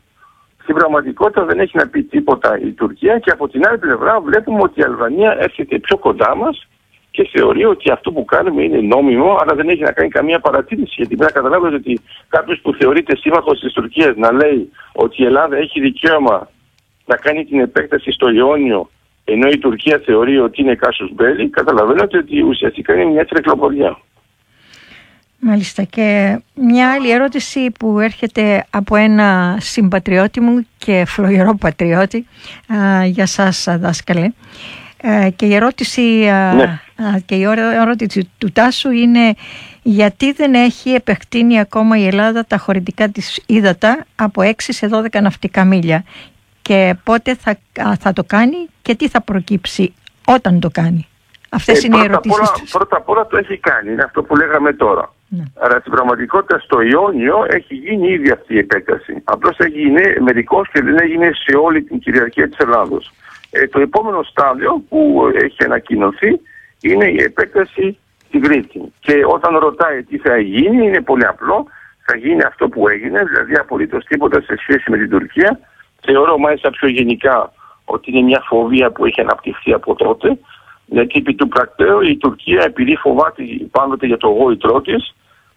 [0.62, 4.62] στην πραγματικότητα δεν έχει να πει τίποτα η Τουρκία και από την άλλη πλευρά βλέπουμε
[4.62, 6.66] ότι η Αλβανία έρχεται πιο κοντά μας
[7.10, 10.94] και θεωρεί ότι αυτό που κάνουμε είναι νόμιμο, αλλά δεν έχει να κάνει καμία παρατήρηση.
[10.96, 15.24] Γιατί πρέπει να καταλάβετε ότι κάποιος που θεωρείται σύμμαχος της Τουρκίας να λέει ότι η
[15.24, 16.48] Ελλάδα έχει δικαίωμα
[17.06, 18.90] να κάνει την επέκταση στο Ιόνιο,
[19.24, 23.98] ενώ η Τουρκία θεωρεί ότι είναι κάσος μπέλη, καταλαβαίνετε ότι ουσιαστικά είναι μια τρεκλοποριά.
[25.44, 32.26] Μάλιστα και μια άλλη ερώτηση που έρχεται από ένα συμπατριώτη μου και φλογερό πατριώτη
[33.04, 34.30] για σας δάσκαλε
[35.02, 36.00] ε, και η ερώτηση,
[36.56, 36.80] ναι.
[37.26, 37.42] και η
[37.80, 39.34] ερώτηση του Τάσου είναι
[39.82, 45.22] γιατί δεν έχει επεκτείνει ακόμα η Ελλάδα τα χωρητικά της ύδατα από 6 σε 12
[45.22, 46.04] ναυτικά μίλια;
[46.62, 47.58] Και πότε θα,
[47.98, 49.94] θα το κάνει και τι θα προκύψει
[50.26, 51.06] όταν το κάνει.
[51.50, 54.36] Αυτές ε, είναι οι ερωτήσεις απ Πρώτα απ' όλα το έχει κάνει, είναι αυτό που
[54.36, 55.12] λέγαμε τώρα.
[55.28, 55.42] Ναι.
[55.60, 59.20] Άρα στην πραγματικότητα στο Ιόνιο έχει γίνει ήδη αυτή η επέκταση.
[59.24, 63.12] Απλώς έγινε μερικώς και δεν έγινε σε όλη την κυριαρχία της Ελλάδος.
[63.50, 66.40] Ε, το επόμενο στάδιο που έχει ανακοινωθεί
[66.80, 68.92] είναι η επέκταση στην Κρήτη.
[69.00, 71.66] Και όταν ρωτάει τι θα γίνει, είναι πολύ απλό.
[72.06, 75.58] Θα γίνει αυτό που έγινε, δηλαδή απολύτως τίποτα σε σχέση με την Τουρκία.
[76.04, 77.52] Θεωρώ μάλιστα πιο γενικά
[77.84, 80.38] ότι είναι μια φοβία που έχει αναπτυχθεί από τότε.
[80.86, 85.14] Γιατί επί του πρακτέου η Τουρκία, επειδή φοβάται πάντοτε για το γόητρό της,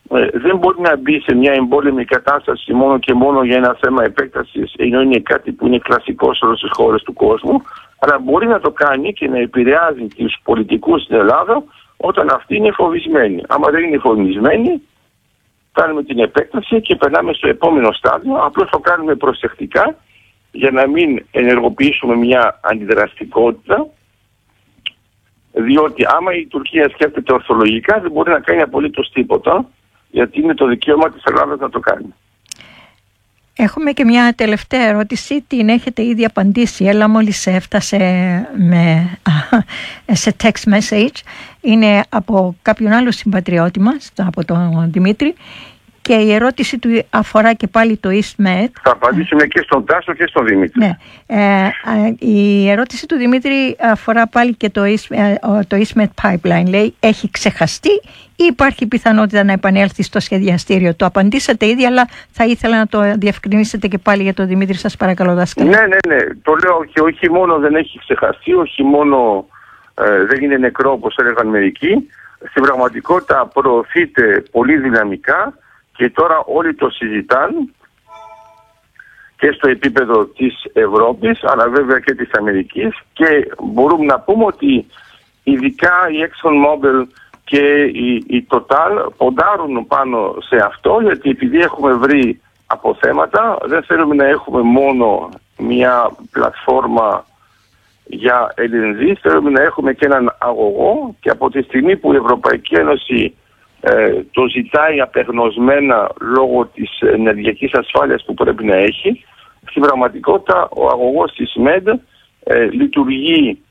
[0.10, 4.04] ε, δεν μπορεί να μπει σε μια εμπόλεμη κατάσταση μόνο και μόνο για ένα θέμα
[4.04, 7.62] επέκτασης, ενώ είναι κάτι που είναι κλασικό σε όλες τις χώρες του κόσμου
[8.06, 11.64] αλλά μπορεί να το κάνει και να επηρεάζει τους πολιτικούς στην Ελλάδα
[11.98, 13.44] όταν αυτοί είναι φοβισμένοι.
[13.48, 14.82] Άμα δεν είναι φοβισμένοι,
[15.72, 18.36] κάνουμε την επέκταση και περνάμε στο επόμενο στάδιο.
[18.36, 19.96] Απλώς το κάνουμε προσεκτικά
[20.56, 23.88] για να μην ενεργοποιήσουμε μια αντιδραστικότητα
[25.52, 29.70] διότι άμα η Τουρκία σκέφτεται ορθολογικά δεν μπορεί να κάνει απολύτως τίποτα
[30.10, 32.14] γιατί είναι το δικαίωμα της Ελλάδας να το κάνει.
[33.58, 37.98] Έχουμε και μια τελευταία ερώτηση, την έχετε ήδη απαντήσει, αλλά μόλις έφτασε
[38.58, 39.18] με,
[40.12, 41.16] σε text message.
[41.62, 45.36] Είναι από κάποιον άλλο συμπατριώτη μας, από τον Δημήτρη,
[46.08, 48.70] και η ερώτηση του αφορά και πάλι το EastMed.
[48.84, 50.80] Θα απαντήσουμε και στον Τάσο και στον Δημήτρη.
[50.80, 50.98] Ναι.
[51.28, 51.70] Ε,
[52.20, 55.36] η ερώτηση του Δημήτρη αφορά πάλι και το, East, ε,
[55.68, 56.68] το EastMed Pipeline.
[56.68, 57.90] Λέει, έχει ξεχαστεί
[58.36, 63.14] ή υπάρχει πιθανότητα να επανέλθει στο σχεδιαστήριο; Το απαντήσατε ήδη, αλλά θα ήθελα να το
[63.18, 64.76] διευκρινίσετε και πάλι για τον Δημήτρη.
[64.76, 65.70] Σας παρακαλώ, δάσκαλα.
[65.70, 66.24] Ναι, ναι, ναι.
[66.42, 69.48] Το λέω και όχι μόνο δεν έχει ξεχαστεί, όχι μόνο
[69.94, 72.10] ε, δεν είναι νεκρό όπως έλεγαν μερικοί.
[72.50, 75.54] Στην πραγματικότητα προωθείται πολύ δυναμικά
[75.96, 77.70] και τώρα όλοι το συζητάνε
[79.38, 83.00] και στο επίπεδο της Ευρώπης αλλά βέβαια και της Αμερικής.
[83.14, 84.86] Και μπορούμε να πούμε ότι
[85.44, 87.08] ειδικά η ExxonMobil
[87.44, 94.16] και η, η Total ποντάρουν πάνω σε αυτό γιατί επειδή έχουμε βρει αποθέματα δεν θέλουμε
[94.16, 97.26] να έχουμε μόνο μια πλατφόρμα
[98.06, 101.16] για LNG, θέλουμε να έχουμε και έναν αγωγό.
[101.20, 103.45] Και από τη στιγμή που η Ευρωπαϊκή Ένωση ε,
[104.32, 109.26] το ζητάει απεγνωσμένα λόγω της ενεργειακής ασφάλειας που πρέπει να έχει.
[109.70, 111.88] Στην πραγματικότητα ο αγωγός της ΜΕΔ
[112.44, 113.64] ε, λειτουργεί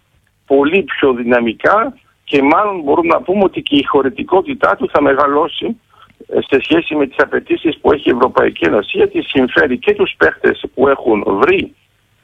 [0.46, 5.80] πολύ πιο δυναμικά και μάλλον μπορούμε να πούμε ότι και η χωρητικότητά του θα μεγαλώσει
[6.26, 10.14] ε, σε σχέση με τις απαιτήσεις που έχει η Ευρωπαϊκή Ένωση γιατί συμφέρει και τους
[10.18, 11.74] παίχτες που έχουν βρει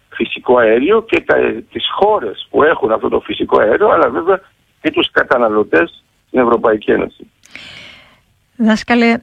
[0.09, 1.37] φυσικό αέριο και τα,
[1.73, 4.41] τις χώρες που έχουν αυτό το φυσικό αέριο αλλά βέβαια
[4.83, 7.31] και τους καταναλωτές στην Ευρωπαϊκή Ένωση.
[8.63, 9.17] Δάσκαλε,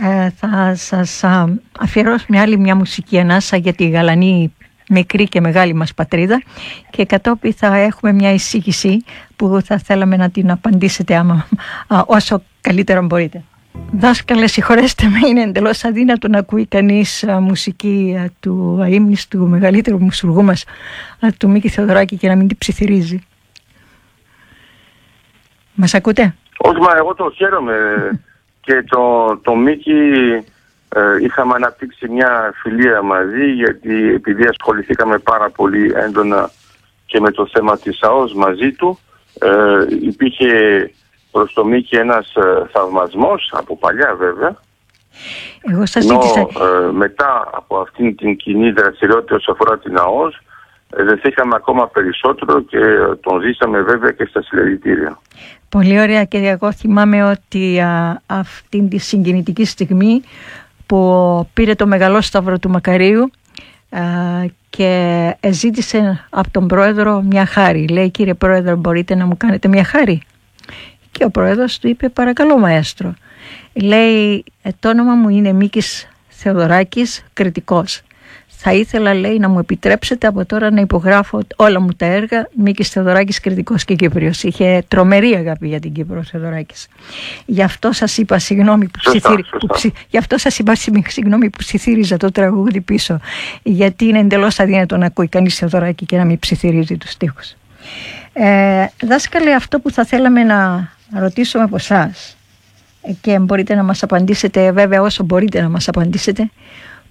[0.00, 1.24] ε, θα σας
[1.78, 4.54] αφιερώσω μια άλλη μια μουσική ανάσα για τη γαλανή
[4.88, 6.42] μικρή και μεγάλη μας πατρίδα
[6.90, 9.04] και κατόπιν θα έχουμε μια εισήγηση
[9.36, 11.46] που θα θέλαμε να την απαντήσετε άμα,
[12.06, 13.42] όσο καλύτερα μπορείτε.
[13.92, 20.42] Δάσκαλε, συγχωρέστε με, είναι εντελώς αδύνατο να ακούει κανείς μουσική του αίμνης του μεγαλύτερου μουσουργού
[20.42, 20.64] μας,
[21.38, 23.24] του Μίκη Θεοδωράκη, και να μην την ψιθυρίζει.
[25.74, 27.74] Μας ακούτε; Όχι, μα εγώ το χαίρομαι
[28.60, 29.92] και το, το Μίκη
[30.88, 36.50] ε, είχαμε αναπτύξει μια φιλία μαζί γιατί επειδή ασχοληθήκαμε πάρα πολύ έντονα
[37.06, 38.98] και με το θέμα της ΑΟΣ μαζί του
[39.38, 40.50] ε, υπήρχε
[41.30, 44.56] προς το Μίκη ένας ε, θαυμασμός, από παλιά βέβαια.
[45.70, 46.40] Εγώ σας ζήτησα...
[46.40, 50.40] Ε, μετά από αυτήν την κοινή δραστηριότητα όσο αφορά την ΑΟΣ, ε,
[50.90, 52.78] δεθήκαμε ακόμα περισσότερο και
[53.20, 55.18] τον ζήσαμε βέβαια και στα συλλογητήρια.
[55.68, 60.22] Πολύ ωραία και εγώ θυμάμαι ότι α, αυτήν τη συγκινητική στιγμή
[60.86, 63.30] που πήρε το μεγαλό σταύρο του Μακαρίου
[64.70, 67.88] και ζήτησε από τον πρόεδρο μια χάρη.
[67.88, 70.22] Λέει κύριε πρόεδρο μπορείτε να μου κάνετε μια χάρη;
[71.10, 73.14] Και ο πρόεδρος του είπε παρακαλώ μαέστρο.
[73.72, 74.44] Λέει
[74.80, 78.02] το όνομα μου είναι Μίκης Θεοδωράκης, κριτικός.
[78.62, 82.48] Θα ήθελα, λέει, να μου επιτρέψετε από τώρα να υπογράφω όλα μου τα έργα.
[82.56, 84.42] Μίκης Θεοδωράκης, κριτικός και Κύπριος.
[84.42, 86.88] Είχε τρομερή αγάπη για την Κύπρο Θεοδωράκης.
[87.46, 89.44] Γι' αυτό σας είπα συγγνώμη που, ψιθύρι...
[90.10, 90.74] Γι αυτό σας είπα
[91.06, 93.20] συγγνώμη που ψιθύριζα το τραγούδι πίσω.
[93.62, 97.54] Γιατί είναι εντελώς αδύνατο να ακούει κανείς Θεοδωράκη και να μην ψιθυρίζει τους στίχους.
[98.32, 102.36] Ε, δάσκαλε, αυτό που θα θέλαμε να ρωτήσουμε από εσάς
[103.20, 106.50] και μπορείτε να μας απαντήσετε βέβαια όσο μπορείτε να μας απαντήσετε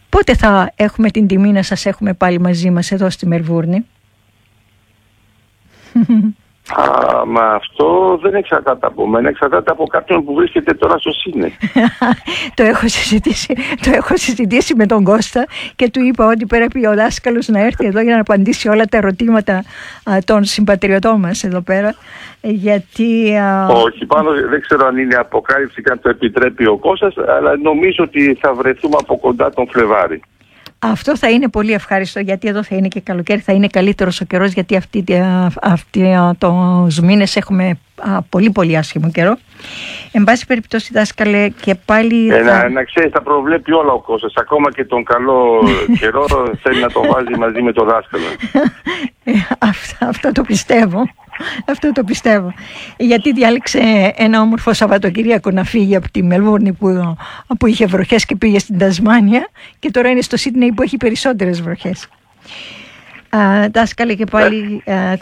[0.10, 3.86] Πότε θα έχουμε την τιμή να σας έχουμε πάλι μαζί μας εδώ στη Μερβούρνη;
[6.76, 11.52] Α, μα αυτό δεν εξαρτάται από μένα, εξαρτάται από κάποιον που βρίσκεται τώρα στο ΣΥΝΕ.
[12.56, 13.54] το, έχω συζητήσει,
[13.84, 17.86] το έχω συζητήσει με τον Κώστα και του είπα ότι πρέπει ο δάσκαλος να έρθει
[17.86, 19.64] εδώ για να απαντήσει όλα τα ερωτήματα
[20.26, 21.96] των συμπατριωτών μας εδώ πέρα.
[22.42, 27.58] Γιατί, Όχι, πάνω δεν ξέρω αν είναι αποκάλυψη και αν το επιτρέπει ο Κώστας, αλλά
[27.58, 30.22] νομίζω ότι θα βρεθούμε από κοντά τον Φλεβάρι.
[30.80, 34.26] Αυτό θα είναι πολύ ευχάριστο γιατί εδώ θα είναι και καλοκαίρι, θα είναι καλύτερος ο
[34.26, 35.04] καιρός γιατί αυτή,
[35.62, 37.80] αυτή τους μήνες έχουμε
[38.30, 39.38] πολύ πολύ άσχημο καιρό.
[40.12, 42.30] Εν πάση περιπτώσει δάσκαλε και πάλι...
[42.30, 42.70] Ε, θα...
[42.70, 45.64] να, ξέρεις θα προβλέπει όλα ο κόσμος, ακόμα και τον καλό
[46.00, 46.26] καιρό
[46.62, 48.24] θέλει να το βάζει μαζί με το δάσκαλο.
[49.24, 49.32] Ε,
[50.00, 51.10] αυτό το πιστεύω.
[51.66, 52.54] Αυτό το πιστεύω.
[52.98, 57.16] Γιατί διάλεξε ένα όμορφο Σαββατοκυριακό να φύγει από τη Μελβούρνη που,
[57.60, 59.48] που είχε βροχές και πήγε στην Τασμάνια
[59.80, 62.08] και τώρα είναι στο Σίδνεϊ που έχει περισσότερες βροχές.
[63.72, 65.14] Δάσκαλε και πάλι, ε,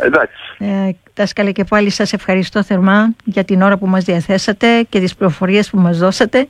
[0.57, 5.15] ε, δάσκαλε και πάλι σας ευχαριστώ θερμά για την ώρα που μας διαθέσατε και τις
[5.15, 6.47] πληροφορίες που μας δώσατε.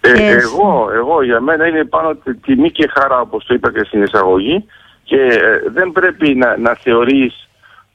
[0.00, 4.02] Ε, εγώ, εγώ για μένα είναι πάνω τιμή και χαρά όπως το είπα και στην
[4.02, 4.64] εισαγωγή
[5.02, 7.45] και ε, δεν πρέπει να, να θεωρείς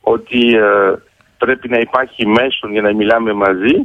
[0.02, 0.94] ότι ε,
[1.38, 3.76] πρέπει να υπάρχει μέσον για να μιλάμε μαζί.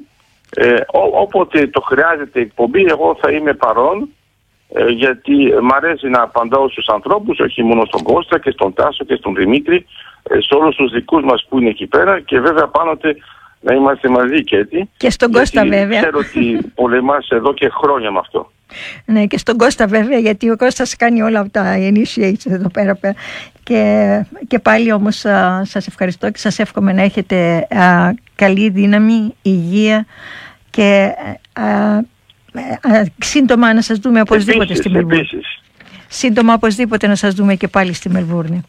[0.50, 0.74] Ε,
[1.12, 4.08] όποτε το χρειάζεται εκπομπή, εγώ θα είμαι παρόν,
[4.68, 9.04] ε, γιατί μ' αρέσει να απαντάω στους ανθρώπους, όχι μόνο στον Κώστα και στον Τάσο
[9.04, 9.86] και στον Δημήτρη,
[10.22, 13.16] ε, σε όλους τους δικούς μας που είναι εκεί πέρα και βέβαια πάντοτε
[13.60, 14.90] να είμαστε μαζί και έτσι.
[14.96, 16.00] Και στον Κώστα βέβαια.
[16.00, 18.50] Ξέρω ότι πολεμάς εδώ και χρόνια με αυτό.
[19.04, 22.98] Ναι και στον Κώστα βέβαια γιατί ο Κώστας κάνει όλα αυτά initiates εδώ πέρα
[23.62, 27.66] και, και πάλι όμως α, σας ευχαριστώ και σας εύχομαι να έχετε
[28.34, 30.06] καλή δύναμη, υγεία
[30.70, 31.14] και
[31.52, 32.00] α,
[33.18, 35.40] σύντομα να σας δούμε οπωσδήποτε επίσης, στη Μελβούρνη.
[36.08, 38.60] Σύντομα οπωσδήποτε να σας δούμε και πάλι στη Μελβούρνη.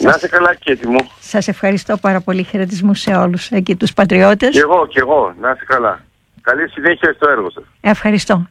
[0.00, 0.98] Να είστε καλά και έτοιμο.
[1.20, 2.42] Σας ευχαριστώ πάρα πολύ.
[2.42, 4.50] Χαιρετισμού σε όλους εκεί τους πατριώτες.
[4.50, 5.34] Και εγώ, και εγώ.
[5.40, 6.04] Να είστε καλά.
[6.48, 7.64] Καλή συνέχεια στο έργο σας.
[7.80, 8.48] Ευχαριστώ.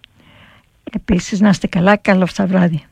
[0.93, 1.95] Επίσης να είστε καλά.
[1.95, 2.85] Καλό βράδυ.